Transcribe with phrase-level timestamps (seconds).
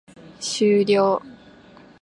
[0.39, 1.21] 終了